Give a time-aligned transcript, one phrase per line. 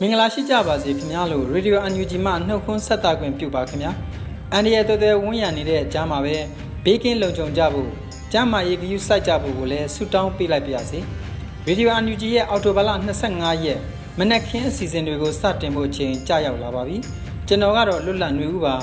[0.00, 3.92] မင်္ဂလာရှိကြပါစေခင်ဗျားလို့ Radio UNG မှနှုတ်ခွန်းဆက်တာခွင့်ပြုပါခင်ဗျာ
[4.52, 6.36] အန်ဒီရဲ့တော်တော်ဝန်းရံနေတဲ့ကြားမှာပဲ
[6.84, 7.90] ဘေးကင်းလုံခြုံကြဖို့
[8.32, 11.00] ကြားမှာရေကယူစိုက်ကြဖို့ကိုလည်းဆုတောင်းပေးလိုက်ပါရစေ
[11.66, 12.90] Radio UNG ရဲ့အော်တိုဘလ
[13.26, 13.80] 25ရက်
[14.18, 16.96] မနက်ခင်းအစီအစဉ်တွေကိုစတင်ဖို့ချိန်ကြာရောက်လာပါပြီ
[17.48, 18.74] ကျွန်တော်ကတော့လွတ်လပ်နေဦးပါ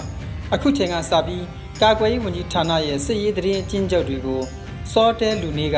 [0.54, 1.44] အခုချိန်ကစပြီး
[1.82, 4.42] ကာကွယ်ရေးဝန်ကြီးဌာနရဲ့စစ်ရေးတရင်အကျဉ်းချုပ်တွေကို
[4.92, 5.78] စောတဲလူနေက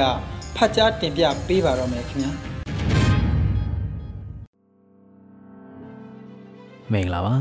[0.56, 2.32] ဖတ်ကြားတင်ပြပေးပါတော့မယ်ခင်ဗျာ
[6.92, 7.36] မင်္ဂလာပါ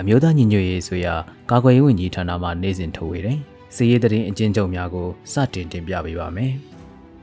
[0.00, 1.14] အမျိုးသားညီညွတ်ရေးဆိုရာ
[1.50, 3.38] ကာကွယ်ရေးဝန်ကြီးဌာနမှနေ့စဉ်ထုတ်ဝေတဲ့
[3.74, 6.52] စီးရေးသတင်းအကျဉ်းချုပ်များကိုစတင်တင်ပြပေးပါမယ်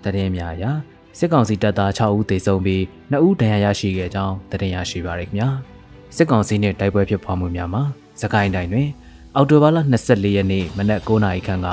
[0.04, 0.66] သတင်းများအရ
[1.18, 5.50] စစ်ကောင်စီတပ်သား6ဦးသေဆုံးပြီး2ဦးဒဏ်ရာရရှိခဲ့ကြောင်းသတင်းရရှိပါရခင်ဗျာ
[6.16, 7.84] စစ်ကောင်စီနဲ့တိုက်ပွဲဖြစ်ပွားမှုများမှာ
[8.22, 8.90] စကိုင်းတိုင်းတွင်
[9.36, 11.68] အော်တိုဘာလ24ရက်နေ့မနက်9:00နာရီခန့်က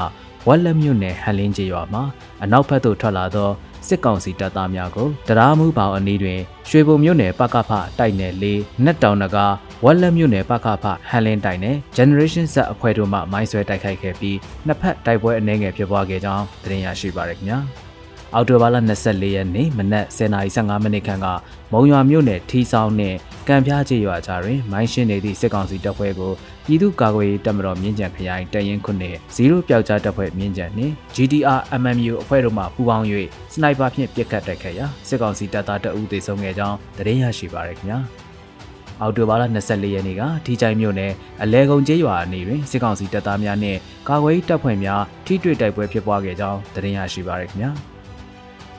[0.49, 2.03] ဝက်လက်မြို့နယ်ဟန်လင်းကျေးရွာမှာ
[2.43, 3.51] အနောက်ဘက်သို့ထွက်လာသော
[3.89, 8.45] စစ်ကောင်စီတပ်သားများကိုတရားမှုပေါင်အနီးတွင်ရွှေဘုံမြို့နယ်ပကဖတိုက်နယ်၄
[8.85, 9.47] နက်တောင်နဂါ
[9.85, 17.59] ဝက်လက်မြို့နယ်ပကဖဟန်လင်းတိုက်နယ် Generation Z အဖွဲ့တို့မှမိုင်းဆွဲတိုက်ခိုက်ခဲ့ပြီးနှစ်ဖက်တိုက်ပွဲအနည်းငယ်ဖြစ်ပွားခဲ့ကြောင်းသတင်းရရှိပါရခင်ဗျာ
[18.35, 21.27] အောက်တိုဘာလ24ရက်နေ့မနက်10:15မိနစ်ခန့်က
[21.73, 23.17] မုံရွာမြို့နယ်ထီဆောင်နှင့်
[23.49, 26.33] ကံပြားကျေးရွာကြားတွင်မိုင်းရှင်းနေသည့်စစ်ကောင်စီတပ်ဖွဲ့ကို
[26.67, 33.07] ပြည်သူ့ကာကွယ်ရေးတပ်မတော်မြင်းကြံခရိုင်တရင်ခုနှစ်0ပျောက်ကြားတပ်ဖွဲ့မြင်းကြံနှင့် GDR MMU အဖွဲ့တို့မှပူးပေါင်း၍
[33.53, 37.99] စနိုက်ပါဖြင့်ပစ်ခတ်တိုက်ခိုက်ရာစစ်ကောင်စီတပ်သားတအုပ်သေဆုံးခဲ့ကြောင်းသတင်းရရှိပါရခင်ဗျာ
[39.01, 47.71] အော်တိုဘာလ24ရက်နေ့ကထီချိုင်မြို့နယ်အလဲကုံကျေးရွာအနီးတွင်စစ်ကောင်စီတပ်သားများနှင့်ကာကွယ်ရေးတပ်ဖွဲ့များထိတွေ့တိုက်ပွဲဖြစ်ပွားခဲ့ကြောင်းသတင်းရရှိပါရခင်ဗျာ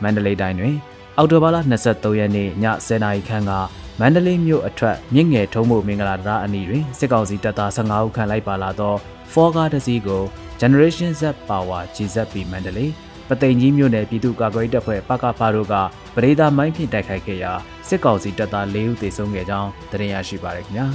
[0.02, 0.76] မန္တလေးတိုင်းတွင်
[1.18, 1.58] အော်တိုဘာလ
[1.88, 3.52] 23ရက်နေ့ည10:00နာရီခန့်က
[4.00, 8.96] မန္တလေးမြို့အထက်မြင့်ငယ်ထုံးမှုမင်္ဂလာတရားအနီးတွင်စစ်ကောင်စီတပ်သား15ဦးခန့်လိုက်ပါလာသော
[9.34, 10.24] ဖောကားတစ်စီးကို
[10.62, 12.92] Generation Z Power GZP မန္တလေး
[13.30, 15.76] ပသိမ်ကြီးမြို့နယ်ပြည်သူ့ကာကွယ်တပ်ဖွဲ့ပကဖာတို့က
[16.16, 17.52] ပရိဒါမိုင်းဖြင့်တိုက်ခိုက်ခဲ့ရာ
[17.88, 20.88] စစ်ကောင်စီတပ်သား၄ဦးသေဆုံးခဲ့ကြောင်းသတင်းရရှိပါရခင်ဗျာ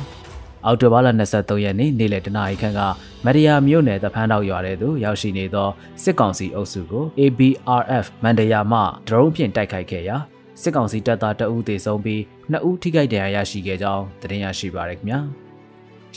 [0.66, 2.80] အော်တိုဘာလ23ရက်နေ့နေ့လယ်တနာရီခန့်က
[3.24, 5.68] မရယာမြို့နယ်တဖန်းတော်ရွာထဲသို့ရောက်ရှိနေသော
[6.02, 10.16] စစ်ကောင်စီအုပ်စုကို ABRF မန္တရာမှဒရုန်းဖြင့်တိုက်ခိုက်ခဲ့ရာ
[10.62, 15.20] စစ်ကောင်စီတပ်သားတအုပ်သေဆုံးပြီး နှစ်ဦးထိခိုက်ဒဏ်ရာရရှိခဲ့ကြောင်းသတင်းရရှိပါရခင်ဗျာ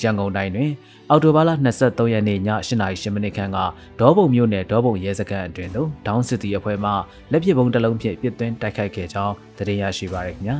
[0.01, 0.71] ရန်ကုန်တိုင်းတွင်
[1.09, 1.49] အော်တိုဘာလ
[1.81, 3.57] 23ရက်နေ့ည8:00မိနစ်ခန့်က
[3.99, 6.91] ဒေါပုံမြို့နယ်ဒေါပုံရဲစခန်းအတွင်သို့ဒေါင်းစစ်တီအဖွဲ့မှ
[7.31, 10.57] လက်ပစ်ဗုံးတစ်လုံးဖြင့်ပစ်သွင်းတိုက်ခိုက်ခဲ့ကြောင်းသတင်းရရှိပါရခင်ဗျာ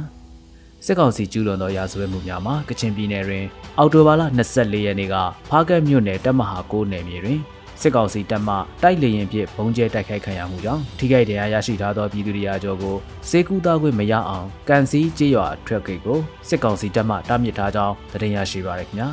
[0.85, 3.45] စစ်ကောင်စီကျူးလွန်သောရာဇဝတ်မှုများမှာကချင်ပြည်နယ်တွင်
[3.79, 4.22] အော်တိုဘာလ
[4.53, 5.16] 24ရက်နေ့က
[5.50, 7.40] ဖားကတ်မြို့နယ်တပ်မဟာ9နယ်မြေတွင်
[7.84, 12.96] စစ်ကောင်စီတပ်မှတိုက်လေရင်ဖြင့်ဘုံကျဲတိုက်ခိုက်ခံရမှုကြောင့်ထိခိုက်ဒဏ်ရာရရှိထားသောပြည်သူတွေအကြောကို
[13.30, 19.10] စေကူသားခွင့်မရအောင်ကန်စီကျေးရွာအထက်ကိတ်ကိုစစ်ကောင်စီတပ်မှတားမြစ်ထားကြောင်းသတင်းရရှိပါရခင်ဗျာ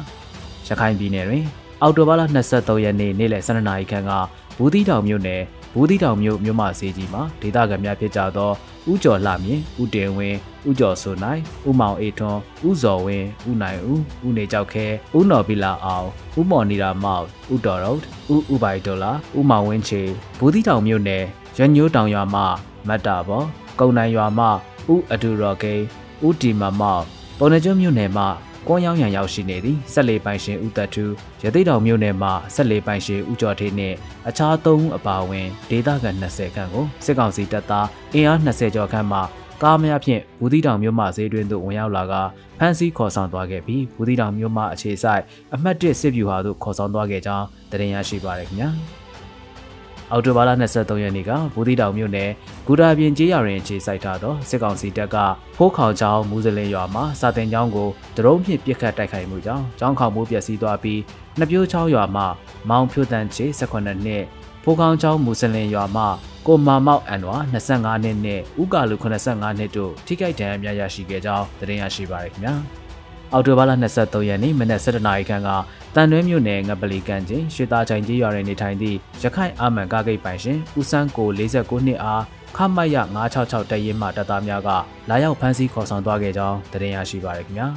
[0.68, 1.44] ရခိုင်ပြည်နယ်တွင်
[1.82, 2.22] အော်တိုဘာလ
[2.52, 4.10] 23ရက်နေ့နေ့လယ်12နာရီခန့်က
[4.58, 5.42] ဘူးသီးတောင်မြို့နယ်
[5.74, 8.50] ဘူးသီးတောင်မြို့မြို့မဈေးကြီးမှာဒေသခံများဖြစ်ကြသော
[8.90, 10.38] ဥကျော်လှမြင့်ဥတင်ဝင်း
[10.68, 14.86] ဥကျော်စိုးနိုင်ဥမောင်အေထွန်းဥဇော်ဝင်းဥနိုင်ဦးဥနေကြောက်ခဲ
[15.18, 16.06] ဥနော်ပီလာအောင်
[16.38, 18.00] ဥမော်နီရာမောက်ဥတော်ရုတ်
[18.34, 20.02] ဥဥပိုင်ဒေါ်လာဥမောင်ဝင်းချေ
[20.38, 21.24] ဘူးသီးတောင်မြို့နယ်
[21.58, 22.42] ရညိုးတောင်ရွာမှ
[22.88, 23.44] မတ်တာဘော
[23.80, 24.46] ကုံနိုင်ရွာမှ
[24.92, 25.74] ဥအဒူရော်ဂိ
[26.26, 27.04] ဥတီမမောက်
[27.38, 28.24] ပုံနှကျွန်းမြို့နယ်မှ
[28.68, 31.12] ကွန်ရောင်းရန်ရောက်ရှိနေသည့်ဆက်လေပိုင်ရှင်ဦးသက်ထူး
[31.42, 33.96] ရသိတောင်မြို့နယ်မှာဆက်လေပိုင်ရှင်ဦးကျော်ထေးနှင့်
[34.28, 39.18] အခြား၃ဦးအပါအဝင်ဒေသခံ20ခန့်ကိုစစ်ကောင်စီတပ်သားအင်အား20ကျော်ခန့်မှ
[39.62, 42.14] ကားများဖြင့်ဘူးသီးတောင်မြို့မှဈေးတွင်သို့ဝင်ရောက်လာက
[42.58, 45.22] ဖမ်းဆီးခေါ်ဆောင်သွားခဲ့ပြီးဘူးသီးတောင်မြို့မှအခြေဆိုင်
[45.54, 48.70] အမှတ်၁စစ်ဗျူဟာသို့ခေါ်ဆောင်သွားခဲ့ကြောင်းတင်ရရှိပါရခင်ဗျာ။
[50.12, 52.30] အော်တိုဘာလ23ရက်နေ့ကဘူးသီးတောင်မြို့နယ်
[52.72, 55.16] ဂူတာပြင်ကျေးရွာတွင်အခြေစိုက်ထားသောစစ်ကောင်စီတပ်က
[55.56, 61.00] ဖိုးခေါင်ကျောင်းမူဇလင်ရွာမှာစာတင်ကျောင်းကိုဒရုန်းဖြင့်ပစ်ခတ်တိုက်ခိုက်မှုကြောင့်ကျောင်းခေါင်မှုပျက်စီးသွားပြီး
[61.38, 62.26] နှစ်ပြိုးချောင်းရွာမှာ
[62.68, 64.24] မောင်ဖြိုတန်ချေ18နှစ်
[64.64, 66.04] ဖိုးကောင်းကျောင်းမူဆလင်ရွာမှ
[66.46, 72.54] ကိုမာမောက်အန်ဝါ25နှစ်နဲ့ဥကာလူ85နှစ်တို့ထိခိုက်ဒဏ်ရာများရရှိခဲ့ကြောင်းသတင်းရရှိပါရခင်ဗျာ
[73.32, 75.48] အော်တိုဘာလ23ရက်နေ့မနက်7:00နာရီခန့်က
[75.94, 82.22] တန်တွဲမြို့နယ်ငပလီကန်ချင်းရွှေသားချိုင်ကြီးရွာတွင်နေထိုင်သည့်ရခိုင်အာမန်ကားဂိတ်ပိုင်ရှင်ဦးစန်းကို49နှစ်အား
[82.56, 82.96] ခမတ်ရ
[83.34, 84.70] 966တရင်မှတပ်သားများက
[85.10, 87.68] လာရောက်ဖမ်းဆီးခေါ်ဆောင်သွားခဲ့ကြောင်းသတင်းရရှိပါရခင်ဗျာ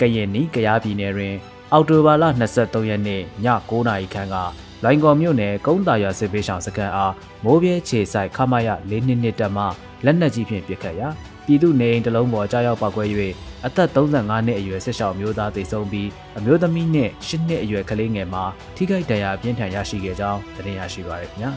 [0.00, 1.34] ကရင်နီကရားပြည်နယ်တွင်
[1.72, 2.24] အော်တိုဘာလ
[2.56, 4.36] 23ရက်နေ့ည9:00နာရီခန့်က
[4.84, 9.64] လိုင်ကော်မြို့နယ်ကုန်းတာရွာစစ်ပေးဆောင်စကန်အားမိုးပြဲခြေဆိုင်ခမရ၄နှစ်နှစ်တက်မှ
[10.04, 11.08] လက်နက်ကြီးဖြင့်ပစ်ခတ်ရာ
[11.46, 13.04] ပြည်သူနေအိမ်တစ်လုံးပေါ်ကြားရောက်ပောက်ကွဲ၍
[13.66, 18.44] အသက်35နှစ်အရွယ်ဆက်ရှောင်မျိုးသားသေဆုံးပြီးအမျိုးသမီးနဲ့10နှစ်အရွယ်ကလေးငယ်မှာ
[18.76, 21.52] ထိခိုက်ဒဏ်ရာပြင်းထန်ရရှိခဲ့ကြောင်းသတင်းရရှိပါရခင်ဗျာ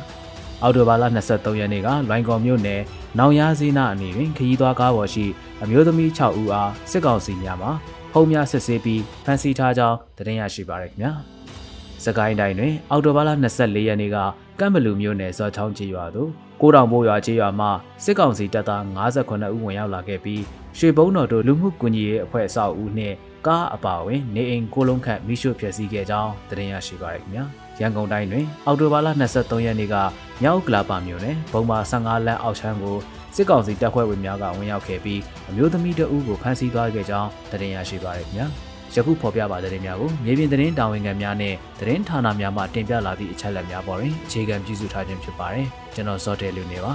[0.64, 2.82] အော်တိုဘာလ23ရက်နေ့ကလွိုင်ကော်မြို့နယ်
[3.20, 5.26] နောင်ရစည်းနာအနီးတွင်ခရီးသွားကားပေါ်ရှိ
[5.64, 7.70] အမျိုးသမီး6ဦးအားစစ်ကောင်စီများမှ
[8.12, 11.12] ဖုံးများစစ်ဆေးပြီးဖမ်းဆီးထားကြောင်းသတင်းရရှိပါရခင်ဗျာ
[12.06, 13.30] စကိုင်းတိုင်းတွင်အော်တိုဘာလ
[13.60, 14.18] 24ရက်နေ့က
[14.60, 16.30] ကမ်ဘလူမြို့နယ်ဇော်ချောင်းကြီးရွာသို့
[16.62, 17.68] ကိုတောင်ဘိုးရွာကြီးရွာမှ
[18.04, 20.44] စစ်ကောင်စီတပ်သား58ဦးဝင်ရောက်လာခဲ့ပြီး
[20.78, 23.16] ရွှေဘုံတော်တို့လူမှုကွန်ရက်အဖွဲ့အစအုပ်နှင့်
[23.48, 27.46] ကားအပါအဝင်နေအိမ်ကိုလုံးခန့်မိရှုဖျက်ဆီးခဲ့ကြောင်းသတင်းရရှိပါရခင်ဗျာ
[27.80, 29.08] ရန်ကုန်တိုင်းတွင် အော်တိုဘာလ
[29.38, 29.96] 23ရက်နေ့က
[30.42, 32.98] မြောက်ကလာပါမြို့နယ်ဘုံမာ15လမ်းအောက်ချမ်းကို
[33.36, 38.48] စစ်ကောင်စီတပ်ဖွဲ့ဝင်များကဝင်ရောက်ခဲ့ပြီးအမျိုးသမီးတဦးကိုဖမ်းဆီးသွားခဲ့ကြောင်းသတင်းရရှိပါရခင်ဗျာ
[38.96, 46.94] ယခုဖော်ပြပါတဲ့များကိုမြေပြင်သတင်းတာဝန်ခံများနဲ့သတင်းဌာနများမှတင်ပြလာသည့်အချက်အလက်များပေါ်တွင်အခြေခံပြုစုထားခြင်းဖြစ်ပါတယ်ကျွန်တော်စောတဲလူနေပါ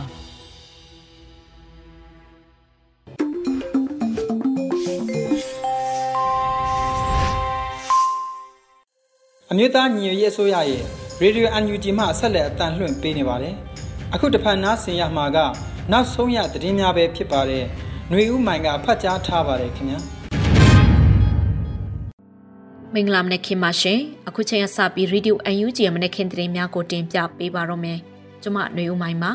[9.51, 10.83] အမျိုးသားညီညွတ်ရေးအစိုးရရဲ့
[11.21, 13.55] Radio UNG မှဆက်လက်အတန်လှွင့်ပေးနေပါတယ်
[14.13, 15.37] အခုတဖန်နားဆင်ရမှာက
[15.91, 17.65] နောက်ဆုံးရသတင်းများပဲဖြစ်ပါတယ်
[18.09, 19.99] ຫນွေဦးမိုင်ကဖတ်ကြားထားပါတယ်ခင်ဗျာ
[22.93, 27.99] မင်္ဂလာမနက်ခင်းပါရှင်အခုချိန်ကစပြီး Radio UNG ရဲ့မနက်ခင်းသတင်းများကိုတင်ပြပေးပါတော့မယ်
[28.41, 29.31] ကျွန်မຫນွေဦးမိုင်ပါ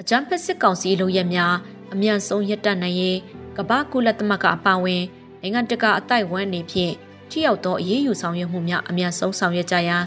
[0.00, 1.54] အကြံဖက်စစ်ကောင်စီလိုရက်များ
[1.92, 3.18] အမြန်ဆုံးရပ်တန့်နိုင်ရေး
[3.56, 5.02] ကမ္ဘာကုလသမဂ္ဂအပါအဝင်
[5.40, 6.94] နိုင်ငံတကာအတိုက်ဝန်းနေဖြင့်
[7.29, 10.03] ထိရောက်သောအရေးယူဆောင်ရွက်မှုများအမြန်ဆုံးဆောင်ရွက်ကြရန်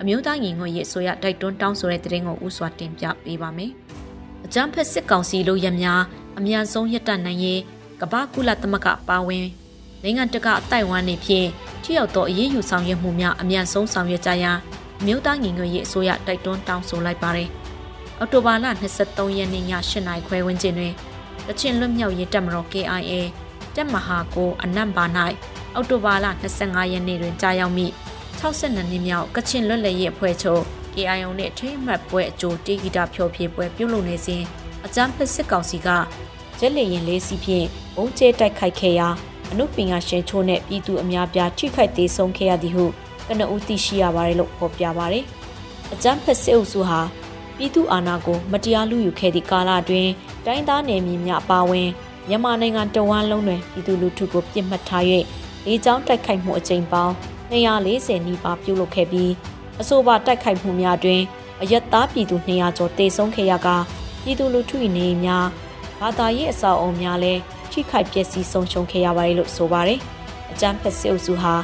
[0.00, 3.72] အမျိုးသားညီညွတ်ရေးအစိုးရတိုက်တွန်းတောင်းဆိုတဲ့သတင်းကိုဥစွာတင်ပြပေးပါမယ်။
[4.44, 6.02] အကြံဖက်စစ်ကောင်စီလိုရက်များ
[6.38, 7.60] အမြန်ဆုံးရပ်တန့်နိုင်ရေး
[8.00, 9.46] ကမ္ဘာကုလသမဂ္ဂပါဝင်
[10.02, 11.48] နိုင်ငံတကာအတိုက်ဝန်းနေဖြင့်
[11.82, 14.56] ထိရောက်သောအရေးယူဆောင်ရွက်မှုများအမြန်ဆုံးဆောင်ရွက်ကြရန်
[15.00, 17.48] အမျိုးသားညီညွတ်ရေးအစိုးရတိုက်တွန်းတောင်းဆိုလိုက်ပါတယ်။
[18.18, 18.66] အောက်တိုဘာလ
[19.02, 20.92] 23ရက်နေ့ည8နာရီခွဲဝန်းကျင်တွင်
[21.46, 23.12] ကချင်လွတ်မြောက်ရေးတပ်မတော် KIA
[23.76, 25.04] တပ်မဟာကိုအနံ့ပါ၌
[25.74, 26.26] အောက်တိုဘာလ
[26.60, 27.86] 25ရက်နေ့တွင်ကြာရောက်မိ
[28.40, 30.62] 62နှစ်မြောက်ကချင်လွတ်လပ်ရေးအဖွဲ့ချုပ်
[30.94, 34.42] KIO နှင့်ထိမှတ်ပွဲအကျိုးတေဂီတာဖြောဖြေပွဲပြုလုပ်နေစဉ်
[34.84, 35.88] အကြမ်းဖက်စစ်ကောင်စီက
[36.60, 39.08] ရက်လေရင်လေးစီဖြင့်ဘုံကျဲတိုက်ခိုက်ခဲ့ရာ
[39.50, 42.86] အနုပညာရှင်ချိုးနဲ့ပြည်သူအများပြားထိခိုက်သေးဆုံးခဲ့ရသည်ဟု
[43.28, 45.24] ကနဦးသိရှိရပါတယ်လို့ဖော်ပြပါတယ်။
[45.92, 47.00] အကြမ်းဖက်စစ်အုပ်စုဟာ
[47.56, 50.10] ပြည်သူအာဏာကိုမတရားလူယူခဲ့သည့်ကာလအတွင်း
[50.46, 51.88] တိုင်းသားနယ်မြေများအပါအဝင်
[52.28, 55.04] မြန်မာနိုင်ငံတဝန်းလုံးတွင်ပြည်သူလူထုကိုပြစ်မှတ်ထား၍
[55.66, 57.14] လေကြောင်းတိုက်ခိုက်မှုအကြိမ်ပေါင်း
[57.50, 59.32] 240နီးပါးပြုလုပ်ခဲ့ပြီး
[59.80, 61.22] အဆိုပါတိုက်ခိုက်မှုများတွင်
[61.62, 63.68] အယက်သားပြည်သူ200ကျော်တေဆုံးခဲ့ရက
[64.22, 65.46] ပြည်သူလူထု၏နေများ
[66.00, 67.40] ဘာသာရေးအဆောက်အအုံများလည်း
[67.70, 70.00] ထိခိုက်ပျက်စီးဆုံးရှုံးခဲ့ရပါတယ်လို့ဆိုပါတယ်။
[70.52, 71.54] အကြမ်းဖက်စစ်အုပ်စုဟာ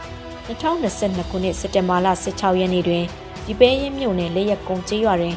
[0.47, 3.05] 2022ခုနှစ်စက်တင်ဘာလ16ရက်နေ့တွင်
[3.47, 5.37] ဒီပဲရင်မြို့နယ်လက်ရက်ကုန်းကျေးရွာတွင်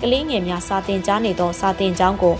[0.00, 2.36] ကလေးငယ်များစာတင်ကြားနေသောစာတင်ကျောင်းကို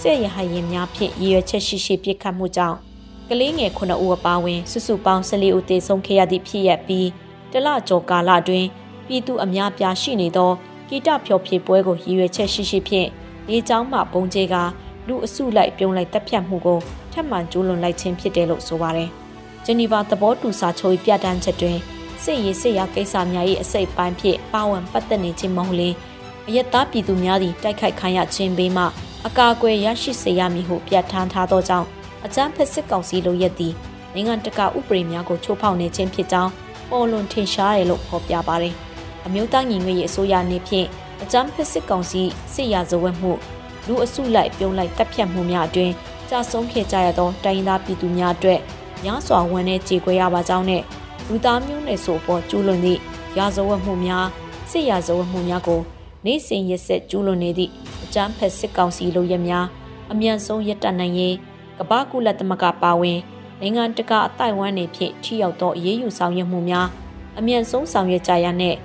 [0.00, 2.87] စစ်ရဟရင်များဖြင့်ရည်ရွယ်ချက်ရှိရှိပြစ်ခတ်မှုကြောင့်
[3.30, 7.08] ကလေးငယ်9ဦးအပါအဝင်စုစုပေါင်း14ဦးသေဆုံးခဲ့ရသည့်ဖြစ်ရပ်ပြီး
[7.52, 8.68] တလကျော်ကာလအတွင်း
[9.06, 10.50] ပြည်သူအများပြားရှိနေသော
[10.88, 13.08] ဂီတဖျော်ဖြေပွဲကိုရည်ရွယ်ချက်ရှိရှိဖြင့်
[13.48, 14.56] လေကြောင်းမှပုံကျဲက
[15.06, 16.78] လူအစုလိုက်ပြုံးလိုက်တပ်ဖြတ်မှုကို
[17.12, 19.10] ထပ်မံကျူးလွန်လိုက်ခြင်းဖြစ်တယ်လို့ဆိုပါတယ်။
[19.64, 21.78] ဂျနီဗာသဘောတူစာချုပ်ပြဋ္ဌာန်းချက်တွင်
[22.22, 25.90] စစ်ရေးစစ်ရာကိစ္စများ၏အစိတ်ပိုင်းဖြင့်ပါဝင်ပတ်သက်နေခြင်းမဟုတ်လေ
[26.48, 28.84] အယက်သားပြည်သူများသည်တိုက်ခိုက်ခံရခြင်းဘေးမှ
[29.26, 33.74] အကာအကွယ်ရရှိစေရမည်ဟုပြဋ္ဌာန်းထားသောကြောင့် အကြမ်းဖက်စစ်ကောင်စီလိုရက်သည်
[34.14, 36.50] နိုင်ငံတကာဥပဒေများကိုချိုးဖောက်နေခြင်းဖြစ်ကြောင်း
[36.90, 38.74] ပေါ်လွန်ထင်ရှားတယ်လို့ဖော်ပြပါတယ်။
[39.26, 40.86] အမျိုးသားညီညွတ်ရေးအစိုးရအနေဖြင့်
[41.22, 42.22] အကြမ်းဖက်စစ်ကောင်စီ
[42.54, 43.32] စစ်ရာဇဝတ်မှု
[43.86, 45.92] လူအစုလိုက်ပြုံးလိုက်တပ်ဖြတ်မှုများအတွင်
[46.28, 48.60] ကြာဆုံးခဲ့ကြရသောတိုင်းသားပြည်သူများအတွက်
[49.04, 50.82] များစွာဝန်내ကြေကွဲရပါကြောင်းနဲ့
[51.28, 53.00] လူသားမျိုးနွယ်ဆိုပေါ်ကျူးလွန်သည့်
[53.38, 54.26] ရာဇဝတ်မှုများ
[54.70, 55.80] စစ်ရာဇဝတ်မှုများကို
[56.24, 57.72] နေ့စဉ်ရက်ဆက်ကျူးလွန်နေသည့်
[58.04, 59.66] အကြမ်းဖက်စစ်ကောင်စီလိုရက်များ
[60.12, 61.34] အမြန်ဆုံးရပ်တန့်နိုင်ရေး
[61.78, 63.18] ကမ္ဘာကုလသမဂ္ဂပါဝင်
[63.60, 66.88] နိုင်ငံတကာအတိုင်းဝန်းနေဖြင့်ထိရောက်သောအရေးယူဆောင်ရွက်မှုများ
[67.38, 68.76] အမြန်ဆုံးဆောင်ရွက်ကြရတဲ့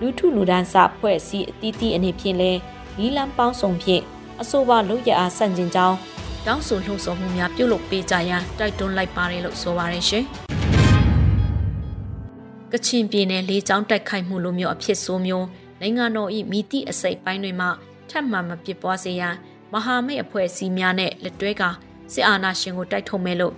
[0.00, 2.52] လူထုလူဒန်းစဖွဲ့စည်းအသီးသီးအနေဖြင့်လဲ
[2.98, 4.02] နီလန်းပေါင်းစုံဖြင့်
[4.40, 5.96] အဆိုပါလူရအားဆန့်ကျင်ကြောင်း
[6.46, 10.24] တောင်းဆိုလှုံ့ဆော်မှုများပြုလုပ်ပေးကြရန်တိုက်တွန်းလိုက်ပါတယ်လို့ဆိုပါတယ်ရှင်။
[12.72, 15.46] ကချင်ပြည်နယ်လေးချောင်းတိုက်ခိုက်မှုလိုမျိုးအဖြစ်ဆိုးမျိုး
[15.80, 17.68] နိုင်ငံတော်၏မိတိအစိတ်ပိုင်းတွေမှ
[18.10, 19.34] ထပ်မံမပစ်ပွားစေရန်
[19.72, 21.62] မဟာမိတ်အဖွဲ့အစည်းများနဲ့လက်တွဲက
[22.12, 23.54] စစ်အာဏာရှင်ကိုတိုက်ထုတ်မယ်လို့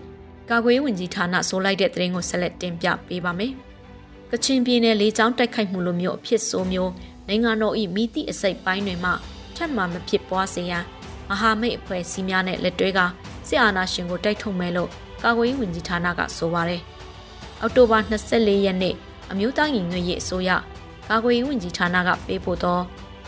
[0.51, 3.53] ကာကွယ်ဝင်ကြီးဌာနဆိုလိုက်တဲ့သတင်းကိုဆက်လက်တင်ပြပေးပါမယ်။
[4.31, 6.93] ကချင်ပြည်နယ်လေးချောင်းတိုက်ခိုက်မှုလိုမျိုးအဖြစ်ဆိုမျိုး
[7.29, 9.11] နိုင်ငံတော်၏မိတိအစိတ်ပိုင်းတွေမှ
[9.57, 10.85] ထပ်မံမဖြစ်ပွားစေရန်
[11.29, 13.01] မဟာမိတ်အဖွဲ့အစည်းများနဲ့လက်တွဲက
[13.49, 14.91] စစ်အာဏာရှင်ကိုတိုက်ထုတ်မယ်လို့
[15.23, 16.81] ကာကွယ်ဝင်ကြီးဌာနကဆိုပါတယ်။
[17.61, 18.95] အောက်တိုဘာ24ရက်နေ့
[19.31, 20.51] အမျိုးသားညီညွတ်ရေးအစိုးရ
[21.11, 22.79] ကာကွယ်ဝင်ကြီးဌာနကပေးပို့သော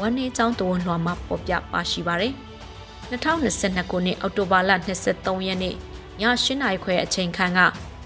[0.00, 2.32] ဝန်နေကျောင်းတဝန်လွှာမှာပေါ်ပြပါရှိပါတယ်။
[3.10, 4.70] 2022ခုနှစ်အောက်တိုဘာလ
[5.08, 5.76] 23ရက်နေ့ည
[6.20, 7.60] 8နာရီခွဲအချိန်ခန့်က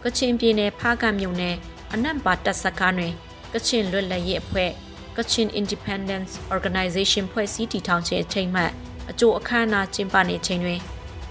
[0.05, 1.57] ကချင်ပြည်နယ်ဖားကန့်မြို့နယ်
[1.93, 3.15] အနံပါတပ်စခန်းတွင်
[3.53, 4.73] ကချင်လွတ်လပ်ရေးအဖွဲ့
[5.17, 8.63] Kachin Independence Organization ဖွဲ့စည်းတည်ထောင်ခြင်းအချိန်မှ
[9.11, 10.81] အကျိုးအခမ်းအနားကျင်းပနေချိန်တွင်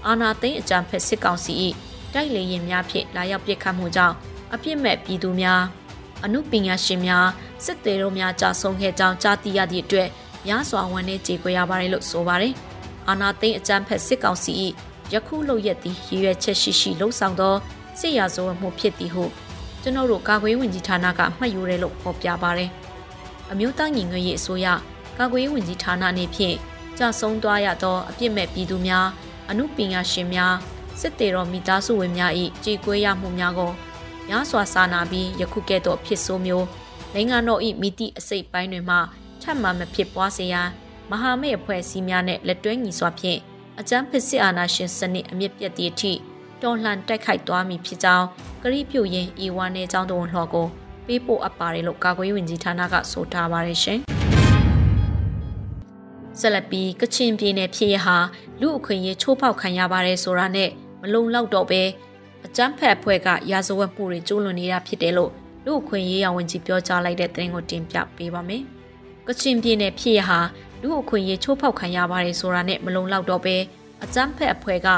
[0.06, 1.52] အာနာသိန်းအကြံဖက်စစ်ကောင်စီ၏
[2.14, 4.16] တိုက်လေရင်များဖြင့်လာရောက်ပစ်ခတ်မှုကြောင့်
[4.54, 5.62] အပြစ်မဲ့ပြည်သူများ
[6.24, 7.26] အမှုပညာရှင်များ
[7.64, 10.08] စစ်သေးတို့များကြာဆုံးခဲ့ကြောင်းကြားသိရသည့်အတွက်
[10.46, 12.54] များစွာဝန်နေကြေကွဲရပါတယ်လို့ဆိုပါတယ်။
[13.08, 14.52] အာနာသိန်းအကြမ်းဖက်စစ်ကောင်စီ၏
[15.12, 17.54] ယခုလုပ်ရက်သည်ရည်ရွယ်ချက်ရှိရှိလှုံ့ဆော်သော
[17.98, 19.24] စစ်ရာဇဝတ်မှုဖြစ်သည်ဟု
[19.82, 22.70] ကျွန်တော်တို့ကာကွယ်ဝင်ကြီးဌာနကမှတ်ယူတယ်လို့ဖော်ပြပါတယ်။
[23.50, 24.66] အမျိုးသားညီညွတ်ရေးအစိုးရ
[25.18, 26.56] ကာကွယ်ဝင်ကြီးဌာနအနေဖြင့်
[26.98, 29.06] ကြဆုံးသွားရသောအပြစ်မဲ့ပြည်သူများ
[29.50, 30.54] အမှုပညာရှင်များ
[31.00, 32.32] စစ်တေတော်မိသားစုဝင်များ၏
[32.64, 33.72] ကြေကွဲရမှုများကို
[34.28, 36.66] များစွာစာနာပြီးယခုကဲ့သို့ဖြစ်ဆိုးမျိုး
[37.14, 38.96] နိုင်ငံတော်၏မိတိအစိတ်ပိုင်းတွေမှ
[39.42, 40.68] ထပ်မံမဖြစ်ပွားစေရန်
[41.10, 43.40] မဟာမိတ်အဖွဲ့အစည်းများနဲ့လက်တွဲညီစွာဖြင့်
[43.80, 46.12] အကြမ်းဖက်စစ်အာဏာရှင်စနစ်အမြင့်ပြတ်သည့်အထိ
[46.62, 48.26] တော်လှန်တိုက်ခိုက်သွားမည်ဖြစ်ကြောင်း
[48.62, 50.66] ကရိပြုရင်ဤဝါနယ်ကျောင်းတော်လှော်ကို
[51.06, 53.98] ပေးပို့အပ်ပါတယ်လို့ကာကွယ်ဝင်ကြီးဌာနကဆိုထားပါတယ်ရှင်။
[56.40, 58.16] ဆက်လက်ပြီးကချင်ပြည်နယ်ဖြစ်ရဟာ
[58.60, 60.70] လူအခွင့်အရေးချိုးဖောက်ခံရပါတယ်ဆိုတာနဲ့
[61.02, 61.82] မလုံလောက်တော့ပဲ
[62.46, 65.30] အကြမ်းဖက်အဖွဲ့ကရာဇဝတ်မှုတွေကျူးလွန်နေတာဖြစ်တယ်လို့
[65.64, 68.62] လူအခွင့်အရေးရဝန်ကြီးပြောကြားလိုက်တဲ့သတင်းကိုတင်ပြပေးပါမယ်။
[69.26, 70.40] ကချင်ပြည်နယ်ဖြစ်ရဟာ
[70.82, 73.56] လူအခွင့်အရေးချိုးဖောက်ခံရပါတယ်ဆိုတာနဲ့မလုံလောက်တော့ပဲ
[74.04, 74.88] အကြမ်းဖက်အဖွဲ့က